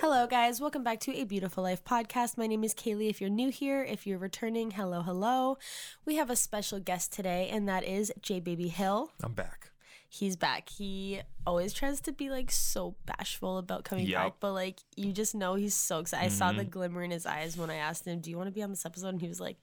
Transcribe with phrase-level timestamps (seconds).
[0.00, 0.60] Hello, guys.
[0.60, 2.38] Welcome back to a Beautiful Life podcast.
[2.38, 3.10] My name is Kaylee.
[3.10, 5.58] If you're new here, if you're returning, hello, hello.
[6.06, 9.12] We have a special guest today, and that is J Baby Hill.
[9.22, 9.70] I'm back.
[10.08, 10.70] He's back.
[10.70, 14.16] He always tries to be like so bashful about coming Yep.
[14.22, 16.24] back, but like you just know he's so excited.
[16.26, 16.70] I saw the Mhm.
[16.70, 18.86] glimmer in his eyes when I asked him, Do you want to be on this
[18.86, 19.08] episode?
[19.10, 19.58] And he was like,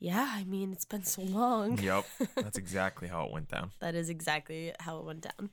[0.00, 1.78] Yeah, I mean, it's been so long.
[1.78, 2.04] Yep.
[2.36, 3.72] That's exactly how it went down.
[3.80, 5.50] That is exactly how it went down.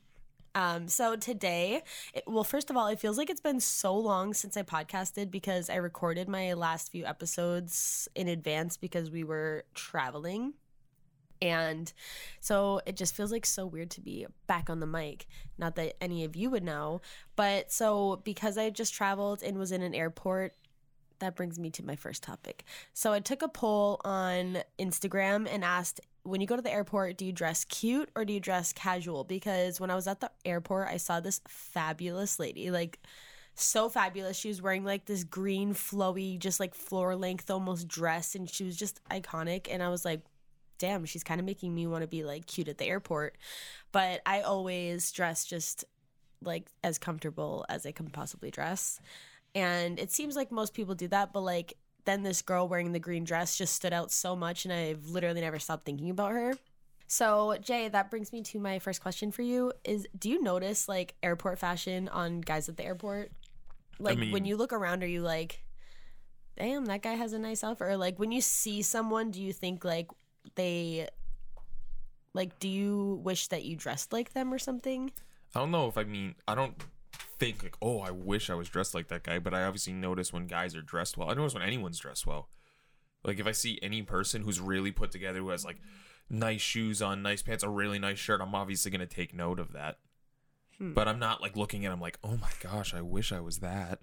[0.55, 1.83] Um, so today,
[2.13, 5.29] it, well, first of all, it feels like it's been so long since I podcasted
[5.29, 10.53] because I recorded my last few episodes in advance because we were traveling.
[11.41, 11.91] And
[12.39, 15.27] so it just feels like so weird to be back on the mic.
[15.57, 17.01] Not that any of you would know,
[17.35, 20.53] but so because I just traveled and was in an airport,
[21.19, 22.63] that brings me to my first topic.
[22.93, 27.17] So I took a poll on Instagram and asked when you go to the airport,
[27.17, 29.23] do you dress cute or do you dress casual?
[29.23, 32.99] Because when I was at the airport, I saw this fabulous lady, like
[33.53, 34.35] so fabulous.
[34.35, 38.63] She was wearing like this green, flowy, just like floor length almost dress, and she
[38.63, 39.67] was just iconic.
[39.69, 40.21] And I was like,
[40.79, 43.37] damn, she's kind of making me want to be like cute at the airport.
[43.91, 45.85] But I always dress just
[46.41, 48.99] like as comfortable as I can possibly dress.
[49.53, 52.99] And it seems like most people do that, but like then this girl wearing the
[52.99, 56.53] green dress just stood out so much and I've literally never stopped thinking about her.
[57.07, 60.87] So, Jay, that brings me to my first question for you is do you notice
[60.87, 63.31] like airport fashion on guys at the airport?
[63.99, 65.61] Like when mean- you look around are you like
[66.57, 69.51] damn, that guy has a nice outfit or like when you see someone do you
[69.51, 70.09] think like
[70.55, 71.07] they
[72.33, 75.11] like do you wish that you dressed like them or something?
[75.53, 76.75] I don't know if I mean I don't
[77.39, 80.33] think like oh I wish I was dressed like that guy, but I obviously notice
[80.33, 81.29] when guys are dressed well.
[81.29, 82.49] I notice when anyone's dressed well.
[83.23, 85.77] Like if I see any person who's really put together who has like
[86.29, 89.73] nice shoes on, nice pants, a really nice shirt, I'm obviously gonna take note of
[89.73, 89.97] that.
[90.77, 90.93] Hmm.
[90.93, 93.59] But I'm not like looking at him like, oh my gosh, I wish I was
[93.59, 93.99] that.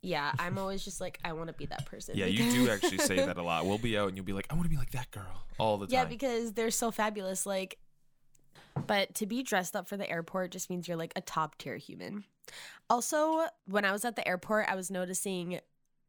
[0.00, 2.16] Yeah, I'm always just like I want to be that person.
[2.16, 3.66] Yeah, you do actually say that a lot.
[3.66, 5.76] We'll be out and you'll be like, I want to be like that girl all
[5.76, 5.92] the time.
[5.92, 7.46] Yeah, because they're so fabulous.
[7.46, 7.78] Like,
[8.86, 11.76] but to be dressed up for the airport just means you're like a top tier
[11.76, 12.24] human.
[12.88, 15.60] Also, when I was at the airport, I was noticing,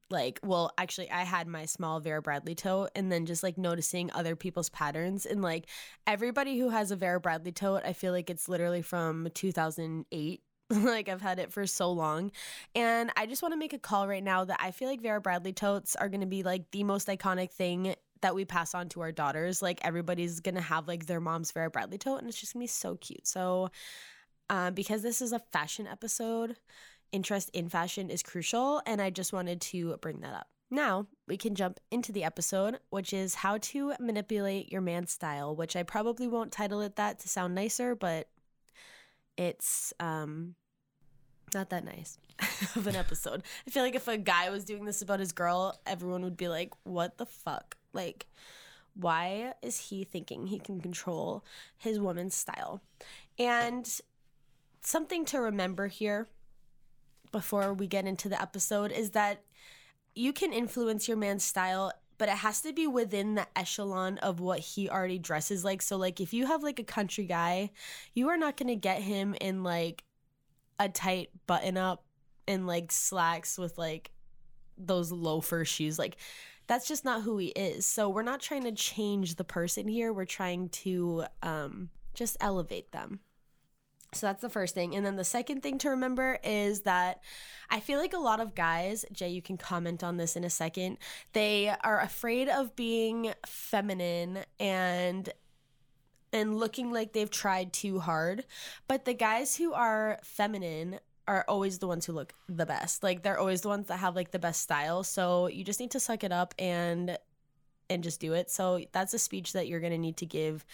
[0.09, 4.11] like, well, actually, I had my small Vera Bradley tote, and then just like noticing
[4.13, 5.25] other people's patterns.
[5.25, 5.65] And like,
[6.07, 10.41] everybody who has a Vera Bradley tote, I feel like it's literally from 2008.
[10.69, 12.31] like I've had it for so long.
[12.75, 15.19] And I just want to make a call right now that I feel like Vera
[15.19, 18.89] Bradley totes are going to be like the most iconic thing that we pass on
[18.89, 19.61] to our daughters.
[19.61, 22.67] Like everybody's to have like their mom's Vera Bradley tote and it's just to be
[22.67, 23.27] so cute.
[23.27, 23.69] So
[24.49, 26.57] uh, because this is a fashion episode,
[27.11, 30.47] interest in fashion is crucial and I just wanted to bring that up.
[30.71, 35.55] Now, we can jump into the episode, which is how to manipulate your man's style,
[35.55, 38.27] which I probably won't title it that to sound nicer, but
[39.35, 40.55] it's um
[41.53, 42.17] not that nice
[42.75, 43.43] of an episode.
[43.67, 46.47] I feel like if a guy was doing this about his girl, everyone would be
[46.47, 48.27] like, "What the fuck?" Like
[48.95, 51.43] why is he thinking he can control
[51.77, 52.81] his woman's style?
[53.37, 53.89] And
[54.81, 56.27] something to remember here
[57.31, 59.43] before we get into the episode is that
[60.15, 64.39] you can influence your man's style but it has to be within the echelon of
[64.39, 67.69] what he already dresses like so like if you have like a country guy
[68.15, 70.03] you are not going to get him in like
[70.79, 72.03] a tight button up
[72.47, 74.11] and like slacks with like
[74.77, 76.17] those loafer shoes like
[76.69, 77.87] that's just not who he is.
[77.87, 80.13] So we're not trying to change the person here.
[80.13, 83.19] We're trying to um just elevate them.
[84.13, 84.95] So that's the first thing.
[84.95, 87.21] And then the second thing to remember is that
[87.69, 90.49] I feel like a lot of guys, Jay, you can comment on this in a
[90.49, 90.97] second,
[91.33, 95.29] they are afraid of being feminine and
[96.31, 98.45] and looking like they've tried too hard.
[98.87, 103.03] But the guys who are feminine are always the ones who look the best.
[103.03, 105.03] Like they're always the ones that have like the best style.
[105.03, 107.17] So you just need to suck it up and
[107.89, 108.49] and just do it.
[108.49, 110.65] So that's a speech that you're going to need to give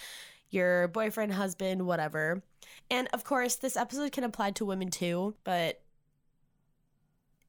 [0.50, 2.44] your boyfriend, husband, whatever.
[2.90, 5.82] And of course, this episode can apply to women too, but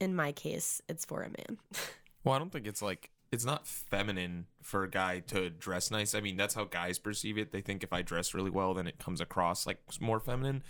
[0.01, 1.59] in my case, it's for a man.
[2.25, 6.15] Well, I don't think it's like it's not feminine for a guy to dress nice.
[6.15, 7.53] I mean, that's how guys perceive it.
[7.53, 10.63] They think if I dress really well, then it comes across like more feminine.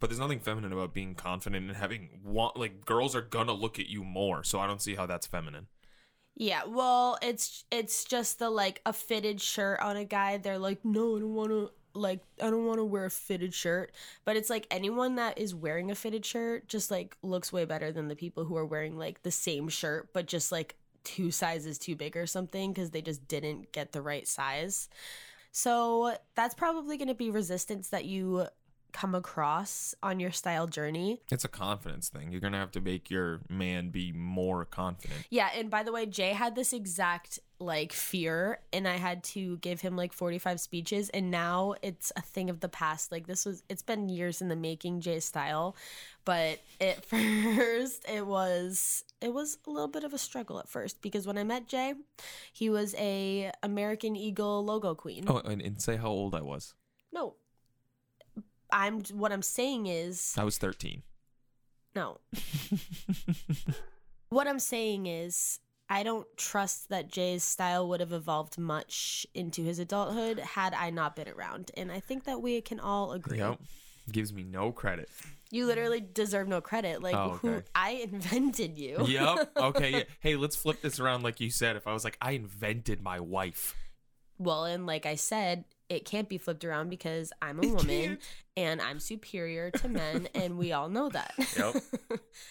[0.00, 3.78] But there's nothing feminine about being confident and having want like girls are gonna look
[3.78, 4.42] at you more.
[4.44, 5.66] So I don't see how that's feminine.
[6.34, 10.38] Yeah, well, it's it's just the like a fitted shirt on a guy.
[10.38, 13.52] They're like, no, I don't want to like I don't want to wear a fitted
[13.52, 13.92] shirt.
[14.24, 17.92] But it's like anyone that is wearing a fitted shirt just like looks way better
[17.92, 21.78] than the people who are wearing like the same shirt but just like two sizes
[21.78, 24.88] too big or something because they just didn't get the right size.
[25.52, 28.48] So that's probably going to be resistance that you
[28.96, 31.20] come across on your style journey.
[31.30, 32.32] It's a confidence thing.
[32.32, 35.20] You're gonna have to make your man be more confident.
[35.28, 39.56] Yeah, and by the way, Jay had this exact like fear and I had to
[39.58, 43.12] give him like 45 speeches and now it's a thing of the past.
[43.12, 45.76] Like this was it's been years in the making Jay's style,
[46.24, 51.00] but at first it was it was a little bit of a struggle at first
[51.02, 51.94] because when I met Jay,
[52.52, 55.24] he was a American Eagle logo queen.
[55.26, 56.74] Oh, and, and say how old I was.
[57.12, 57.34] No.
[58.72, 61.02] I'm what I'm saying is I was 13.
[61.94, 62.18] no.
[64.28, 69.62] what I'm saying is I don't trust that Jay's style would have evolved much into
[69.62, 71.70] his adulthood had I not been around.
[71.76, 73.38] And I think that we can all agree.
[73.38, 73.60] Yep.
[74.10, 75.08] Gives me no credit.
[75.50, 77.02] You literally deserve no credit.
[77.02, 77.62] Like Oh, who.
[77.74, 79.04] I invented you.
[79.06, 79.50] yep.
[79.56, 79.90] Okay.
[79.90, 80.02] Yeah.
[80.20, 81.76] Hey, let's flip this around like you said.
[81.76, 83.74] If I was like, I invented my wife.
[84.38, 88.18] Well, and like I said, it can't be flipped around because I'm a woman
[88.56, 91.32] and I'm superior to men, and we all know that.
[91.56, 91.76] Yep.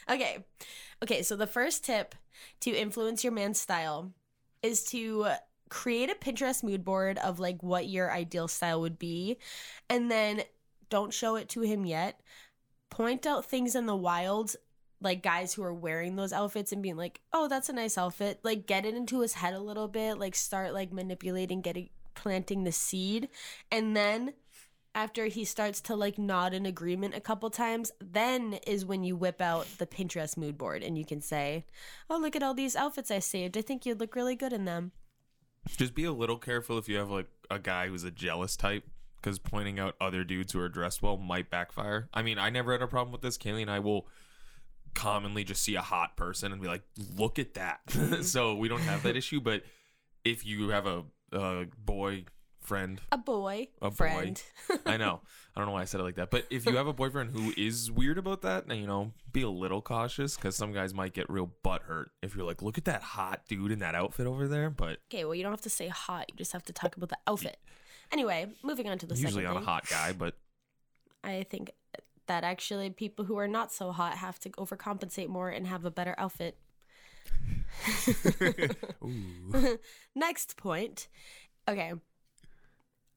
[0.10, 0.46] okay.
[1.04, 2.16] Okay, so the first tip
[2.62, 4.12] to influence your man's style
[4.63, 5.28] is to
[5.69, 9.38] create a Pinterest mood board of like what your ideal style would be,
[9.90, 10.42] and then
[10.95, 12.21] don't show it to him yet.
[12.89, 14.56] Point out things in the wild
[15.01, 18.39] like guys who are wearing those outfits and being like, "Oh, that's a nice outfit."
[18.44, 22.63] Like get it into his head a little bit, like start like manipulating, getting planting
[22.63, 23.27] the seed,
[23.69, 24.36] and then
[24.94, 29.18] after he starts to like nod in agreement a couple times, then is when you
[29.18, 31.65] whip out the Pinterest mood board and you can say,
[32.09, 33.57] "Oh, look at all these outfits I saved.
[33.57, 34.94] I think you'd look really good in them."
[35.75, 38.86] Just be a little careful if you have like a guy who's a jealous type,
[39.25, 42.07] because pointing out other dudes who are dressed well might backfire.
[42.13, 43.39] I mean, I never had a problem with this.
[43.39, 44.07] Kaylee and I will
[44.94, 46.83] commonly just see a hot person and be like,
[47.18, 48.22] "Look at that." Mm-hmm.
[48.22, 49.42] so we don't have that issue.
[49.42, 49.63] But
[50.24, 52.25] if you have a, a boy
[52.62, 53.95] friend, A boy, A boy.
[53.95, 54.44] friend.
[54.86, 55.22] I know,
[55.56, 56.30] I don't know why I said it like that.
[56.30, 59.42] But if you have a boyfriend who is weird about that, then you know, be
[59.42, 62.78] a little cautious because some guys might get real butt hurt if you're like, "Look
[62.78, 65.62] at that hot dude in that outfit over there." But okay, well, you don't have
[65.62, 66.25] to say hot.
[66.31, 67.57] You just have to talk about the outfit.
[68.12, 70.36] Anyway, moving on to the usually second on a hot guy, but
[71.24, 71.72] I think
[72.28, 75.92] that actually people who are not so hot have to overcompensate more and have a
[75.92, 76.57] better outfit.
[80.16, 81.07] Next point.
[81.68, 81.94] Okay.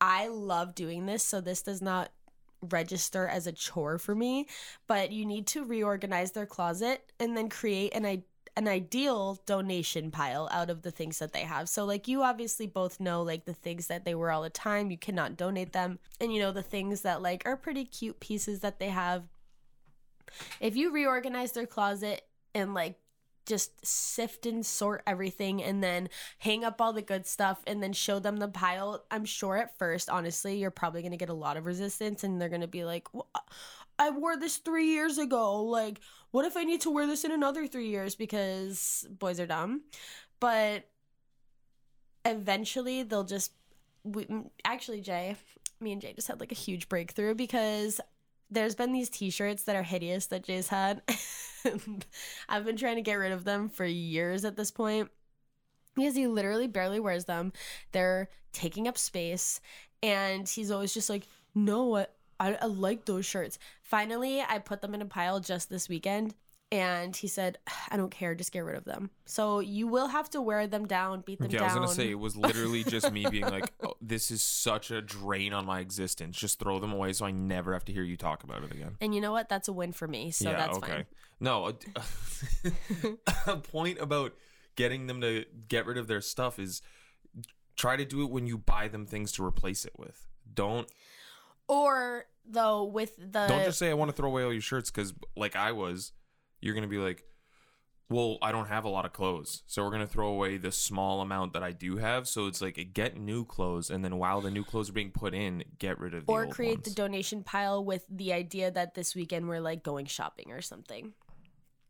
[0.00, 2.10] I love doing this, so this does not
[2.60, 4.46] register as a chore for me,
[4.86, 8.04] but you need to reorganize their closet and then create an
[8.58, 11.68] an ideal donation pile out of the things that they have.
[11.68, 14.90] So like you obviously both know like the things that they wear all the time,
[14.90, 16.00] you cannot donate them.
[16.20, 19.22] And you know the things that like are pretty cute pieces that they have.
[20.60, 22.22] If you reorganize their closet
[22.52, 22.96] and like
[23.46, 26.08] just sift and sort everything and then
[26.38, 29.04] hang up all the good stuff and then show them the pile.
[29.10, 32.40] I'm sure at first, honestly, you're probably going to get a lot of resistance and
[32.40, 33.06] they're going to be like,
[33.98, 35.62] I wore this three years ago.
[35.62, 36.00] Like,
[36.30, 38.14] what if I need to wear this in another three years?
[38.14, 39.82] Because boys are dumb.
[40.40, 40.88] But
[42.24, 43.52] eventually they'll just.
[44.04, 44.26] We,
[44.64, 45.36] actually, Jay,
[45.80, 48.00] me and Jay just had like a huge breakthrough because
[48.50, 51.02] there's been these t-shirts that are hideous that Jay's had.
[52.48, 55.10] I've been trying to get rid of them for years at this point
[55.94, 57.52] because he literally barely wears them.
[57.92, 59.60] They're taking up space
[60.02, 62.06] and he's always just like, "No, I
[62.40, 66.34] I, I like those shirts." Finally, I put them in a pile just this weekend
[66.70, 67.58] and he said,
[67.90, 70.86] "I don't care, just get rid of them." So you will have to wear them
[70.86, 71.70] down, beat them yeah, down.
[71.70, 74.90] I was gonna say it was literally just me being like, oh, "This is such
[74.90, 76.36] a drain on my existence.
[76.36, 78.96] Just throw them away so I never have to hear you talk about it again."
[79.00, 79.48] and you know what?
[79.48, 80.30] That's a win for me.
[80.30, 81.06] So that's fine.
[81.40, 82.02] No, a,
[83.46, 84.34] a point about
[84.76, 86.82] getting them to get rid of their stuff is
[87.76, 90.26] try to do it when you buy them things to replace it with.
[90.52, 90.88] Don't
[91.68, 94.90] Or though with the don't just say I want to throw away all your shirts
[94.90, 96.12] because like I was,
[96.60, 97.24] you're gonna be like,
[98.08, 101.20] well, I don't have a lot of clothes, so we're gonna throw away the small
[101.20, 102.26] amount that I do have.
[102.26, 105.34] So it's like get new clothes, and then while the new clothes are being put
[105.34, 106.94] in, get rid of the or old create the ones.
[106.94, 111.12] donation pile with the idea that this weekend we're like going shopping or something.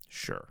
[0.08, 0.48] sure.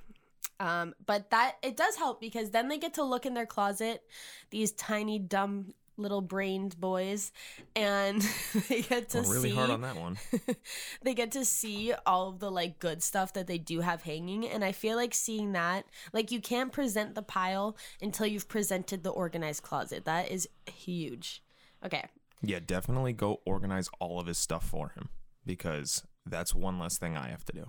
[0.59, 4.01] Um, but that it does help because then they get to look in their closet,
[4.49, 7.31] these tiny dumb little brained boys
[7.75, 8.21] and
[8.69, 10.17] they get to Well, really see hard on that one.
[11.01, 14.47] they get to see all of the like good stuff that they do have hanging
[14.47, 19.03] and i feel like seeing that like you can't present the pile until you've presented
[19.03, 21.41] the organized closet that is huge
[21.85, 22.05] okay
[22.41, 25.09] Yeah, definitely go organize all of his stuff for him
[25.45, 27.65] because that's one less thing I have to do.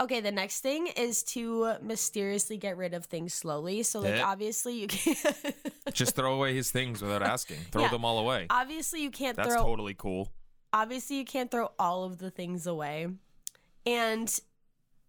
[0.00, 4.74] Okay the next thing is to mysteriously get rid of things slowly so like obviously
[4.80, 5.18] you can't
[5.92, 7.56] Just throw away his things without asking.
[7.72, 7.88] Throw Yeah.
[7.88, 8.46] them all away.
[8.50, 10.32] obviously you can't throw That's throw totally cool.
[10.72, 13.08] obviously you can't throw all of the things away
[13.86, 14.40] and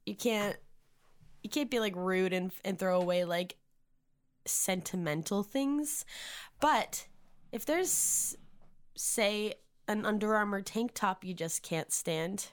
[0.05, 0.55] you can't
[1.43, 3.55] you can't be like rude and and throw away like
[4.45, 6.05] sentimental things
[6.59, 7.05] but
[7.51, 8.35] if there's
[8.95, 9.53] say
[9.87, 12.47] an Under Armour tank top you just can't stand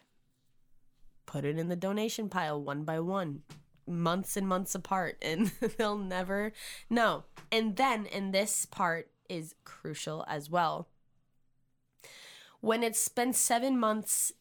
[1.26, 3.42] put it in the donation pile one by one
[3.86, 6.52] months and months apart and they'll never
[6.88, 10.88] know and then and this part is crucial as well
[12.60, 14.32] when it's been seven months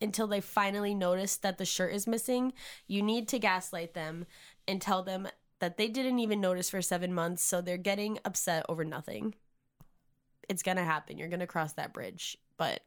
[0.00, 2.52] until they finally notice that the shirt is missing,
[2.86, 4.26] you need to gaslight them
[4.68, 5.28] and tell them
[5.60, 9.34] that they didn't even notice for seven months, so they're getting upset over nothing.
[10.48, 11.18] It's gonna happen.
[11.18, 12.80] You're gonna cross that bridge, but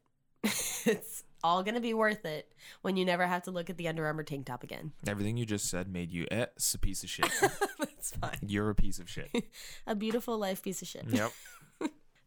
[0.86, 2.52] it's all gonna be worth it
[2.82, 4.92] when you never have to look at the Under Armour tank top again.
[5.08, 7.30] Everything you just said made you eh, it's a piece of shit.
[7.80, 8.40] That's fine.
[8.42, 9.30] You're a piece of shit.
[9.88, 11.06] A beautiful life piece of shit.
[11.08, 11.32] Yep.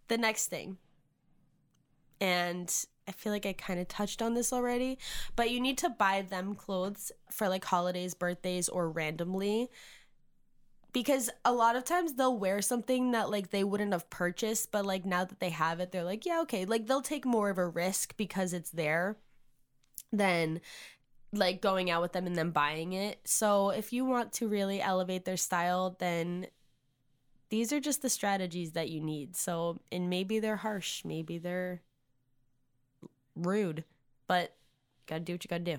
[0.09, 0.79] the next thing
[2.21, 4.99] and i feel like i kind of touched on this already
[5.37, 9.71] but you need to buy them clothes for like holidays birthdays or randomly
[10.93, 14.85] because a lot of times they'll wear something that like they wouldn't have purchased but
[14.85, 17.59] like now that they have it they're like yeah okay like they'll take more of
[17.59, 19.17] a risk because it's there
[20.13, 20.61] than
[21.33, 24.81] like going out with them and then buying it so if you want to really
[24.81, 26.47] elevate their style then
[27.51, 29.37] these are just the strategies that you need.
[29.37, 31.83] So, and maybe they're harsh, maybe they're
[33.37, 33.85] rude,
[34.27, 35.77] but you gotta do what you gotta do.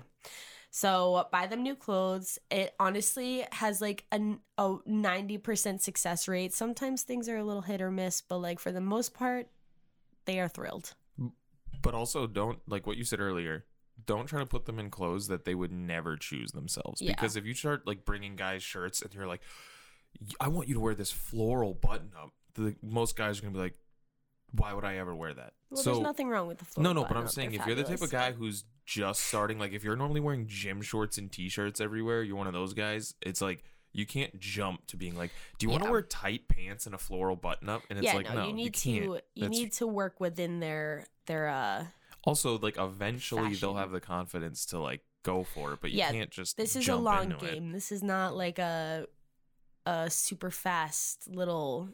[0.74, 2.38] So, buy them new clothes.
[2.50, 4.18] It honestly has like a,
[4.56, 6.54] a 90% success rate.
[6.54, 9.48] Sometimes things are a little hit or miss, but like for the most part,
[10.24, 10.94] they are thrilled.
[11.82, 13.66] But also don't like what you said earlier.
[14.06, 17.02] Don't try to put them in clothes that they would never choose themselves.
[17.02, 17.12] Yeah.
[17.12, 19.42] Because if you start like bringing guys shirts and you're like,
[20.40, 23.60] I want you to wear this floral button up, the most guys are gonna be
[23.60, 23.74] like,
[24.52, 25.52] why would I ever wear that?
[25.68, 26.82] Well, so there's nothing wrong with the floor.
[26.82, 29.72] no, no, but I'm saying if you're the type of guy who's just starting, like
[29.72, 33.14] if you're normally wearing gym shorts and t-shirts everywhere, you're one of those guys.
[33.22, 35.92] It's like you can't jump to being like, do you want to Yeah.
[35.92, 37.82] wear tight pants and a floral button up?
[37.90, 39.04] And it's yeah, like, no, no, you need can't.
[39.04, 41.86] to you That's- need to work within their their uh
[42.24, 43.76] Also, like eventually they'll Fashion.
[43.76, 46.56] have the confidence to like go for it, but you Yeah, can't just.
[46.56, 47.52] this is a jump long into it.
[47.54, 47.72] game.
[47.72, 49.06] This is not like a
[49.86, 51.88] a super fast little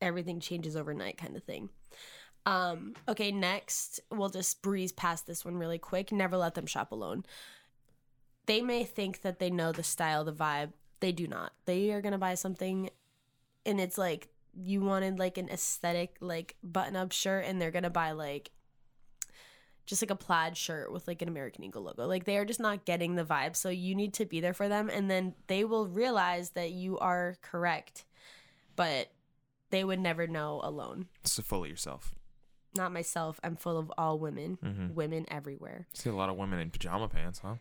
[0.00, 1.68] everything changes overnight kind of thing.
[2.44, 6.12] Um, okay, next we'll just breeze past this one really quick.
[6.12, 7.24] Never let them shop alone.
[8.46, 10.72] They may think that they know the style, the vibe.
[11.00, 11.52] They do not.
[11.64, 12.90] They are gonna buy something
[13.64, 17.90] and it's like you wanted like an aesthetic like button up shirt and they're gonna
[17.90, 18.50] buy like
[19.86, 22.06] just like a plaid shirt with like an American Eagle logo.
[22.06, 23.56] Like they are just not getting the vibe.
[23.56, 26.98] So you need to be there for them and then they will realize that you
[26.98, 28.04] are correct.
[28.74, 29.10] But
[29.70, 31.06] they would never know alone.
[31.24, 32.14] So full of yourself.
[32.74, 33.38] Not myself.
[33.44, 34.58] I'm full of all women.
[34.64, 34.94] Mm-hmm.
[34.94, 35.86] Women everywhere.
[35.92, 37.56] See a lot of women in pajama pants, huh?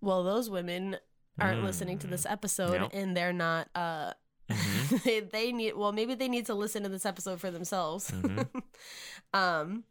[0.00, 0.96] Well, those women
[1.40, 2.10] aren't listening to Mm.
[2.10, 2.90] this episode Yep.
[2.92, 4.12] and they're not uh
[4.48, 5.02] Mhm.
[5.04, 8.10] they, they need well maybe they need to listen to this episode for themselves.
[8.10, 8.46] Mhm.
[9.34, 9.84] um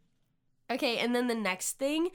[0.72, 2.10] okay, and then the next thing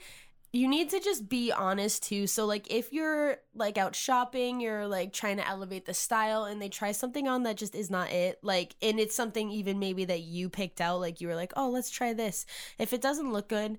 [0.51, 2.25] you need to just be honest too.
[2.25, 6.61] So like if you're like out shopping, you're like trying to elevate the style and
[6.61, 8.39] they try something on that just is not it.
[8.41, 11.69] Like and it's something even maybe that you picked out like you were like, "Oh,
[11.69, 12.45] let's try this."
[12.79, 13.77] If it doesn't look good,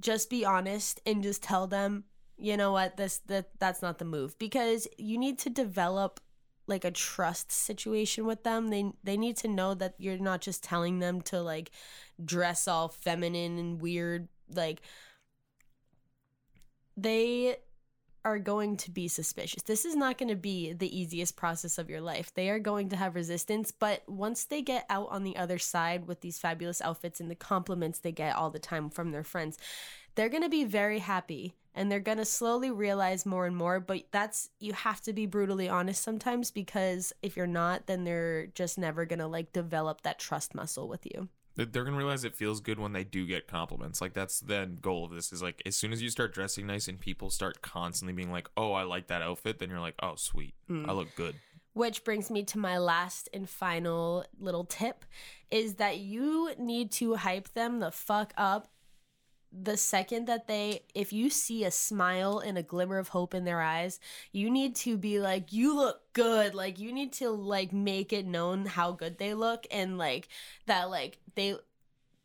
[0.00, 2.04] just be honest and just tell them,
[2.38, 2.96] "You know what?
[2.96, 6.20] This that that's not the move." Because you need to develop
[6.66, 8.68] like a trust situation with them.
[8.70, 11.72] They they need to know that you're not just telling them to like
[12.24, 14.80] dress all feminine and weird like
[16.96, 17.56] they
[18.24, 19.62] are going to be suspicious.
[19.62, 22.32] This is not going to be the easiest process of your life.
[22.34, 26.06] They are going to have resistance, but once they get out on the other side
[26.06, 29.58] with these fabulous outfits and the compliments they get all the time from their friends,
[30.14, 33.80] they're going to be very happy and they're going to slowly realize more and more,
[33.80, 38.46] but that's you have to be brutally honest sometimes because if you're not, then they're
[38.46, 41.28] just never going to like develop that trust muscle with you.
[41.56, 44.00] They- They're gonna realize it feels good when they do get compliments.
[44.00, 45.32] Like that's the goal of this.
[45.32, 48.48] Is like as soon as you start dressing nice and people start constantly being like,
[48.56, 50.88] "Oh, I like that outfit," then you're like, "Oh, sweet, Mm.
[50.88, 51.36] I look good."
[51.72, 55.04] Which brings me to my last and final little tip
[55.50, 58.68] is that you need to hype them the fuck up
[59.62, 63.44] the second that they if you see a smile and a glimmer of hope in
[63.44, 64.00] their eyes
[64.32, 68.26] you need to be like you look good like you need to like make it
[68.26, 70.28] known how good they look and like
[70.66, 71.54] that like they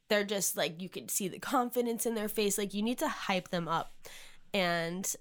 [0.10, 3.08] they're just like you can see the confidence in their face like you need to
[3.08, 3.94] hype them up
[4.54, 5.16] and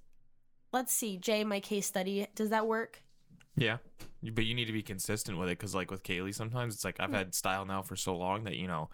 [0.72, 3.02] let's see jay my case study does that work
[3.58, 3.78] Yeah.
[4.22, 7.00] But you need to be consistent with it because, like with Kaylee, sometimes it's like
[7.00, 7.14] I've mm.
[7.14, 8.88] had style now for so long that, you know,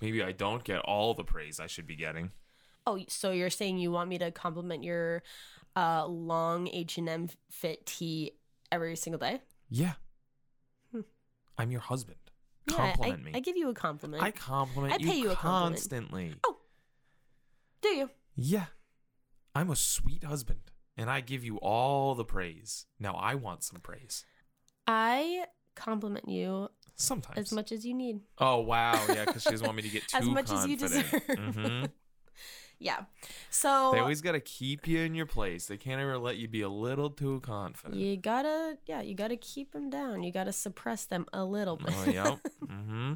[0.00, 2.30] maybe I don't get all the praise I should be getting.
[2.86, 5.22] Oh so you're saying you want me to compliment your
[5.76, 8.32] uh long h&m fit tee
[8.70, 9.94] every single day Yeah.
[10.92, 11.00] Hmm.
[11.58, 12.18] I'm your husband.
[12.70, 13.32] Yeah, Compliment I, me.
[13.34, 15.74] I give you a compliment I compliment I pay you, you a compliment.
[15.76, 16.34] constantly.
[16.46, 16.56] Oh.
[17.82, 18.66] do you Yeah.
[19.54, 20.60] I'm a sweet husband
[20.96, 22.86] and I give you all the praise.
[22.98, 24.24] Now I want some praise.
[24.86, 25.44] I
[25.76, 27.38] compliment you Sometimes.
[27.38, 28.20] as much as you need.
[28.38, 30.76] Oh wow, yeah, because she doesn't want me to get too As much as you
[30.76, 31.26] confident.
[31.36, 31.54] deserve.
[31.54, 31.84] hmm
[32.78, 33.04] Yeah.
[33.50, 35.66] So They always gotta keep you in your place.
[35.66, 38.00] They can't ever let you be a little too confident.
[38.00, 40.22] you gotta, yeah, you gotta keep them down.
[40.22, 41.94] You gotta suppress them a little bit.
[41.96, 42.38] Oh yep.
[42.68, 43.14] hmm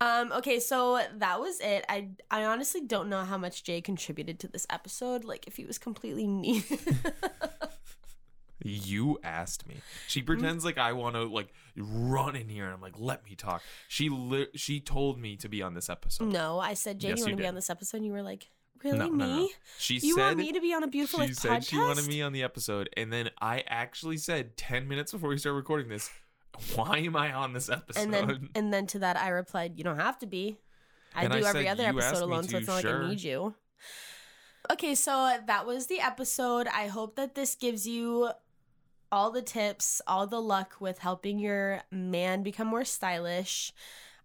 [0.00, 0.30] Um.
[0.32, 0.60] Okay.
[0.60, 1.84] So that was it.
[1.88, 5.24] I I honestly don't know how much Jay contributed to this episode.
[5.24, 6.78] Like if he was completely needed.
[8.64, 9.76] You asked me.
[10.08, 10.26] She Mm-hmm.
[10.26, 13.62] pretends like I want to like run in here, and I'm like, let me talk.
[13.86, 16.32] She li- she told me to be on this episode.
[16.32, 17.98] no, I said Jay, Yes, you you want to be on this episode?
[17.98, 18.48] And you were like,
[18.84, 19.16] really no, me?
[19.18, 19.48] no, no.
[19.78, 21.68] She You said want me to be on a beautiful she said podcast?
[21.68, 25.38] she wanted me on the episode, and then I actually said ten minutes before we
[25.38, 26.10] started recording this,
[26.74, 29.84] "Why am I on this episode?" and then and then to that I replied, "You
[29.84, 30.58] don't have to be.
[31.14, 32.94] I And do I every said, other episode alone, so it's not like.
[32.94, 33.54] I need you."
[34.72, 36.66] Okay, so that was the episode.
[36.66, 38.30] I hope that this gives you
[39.12, 43.72] all the tips, all the luck with helping your man become more stylish.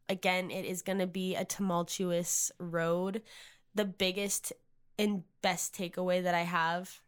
[0.10, 3.22] Again, it is going to be a tumultuous road.
[3.76, 4.54] The biggest
[5.00, 7.00] and best takeaway that I have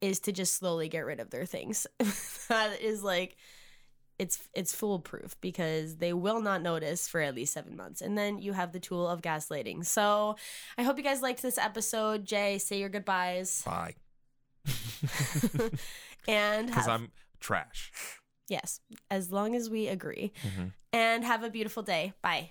[0.00, 1.86] is to just slowly get rid of their things.
[2.48, 3.36] that is like
[4.18, 8.00] it's it's foolproof because they will not notice for at least seven months.
[8.02, 9.86] And then you have the tool of gaslighting.
[9.86, 10.36] So
[10.76, 12.24] i hope you guys liked this episode.
[12.24, 13.62] Jay say your goodbyes.
[13.64, 13.94] Bye,
[16.28, 17.90] and because I'm trash.
[18.48, 20.32] yes as long as we agree.
[20.46, 20.72] Mhm.
[20.92, 22.12] and have a beautiful day.
[22.22, 22.50] Bye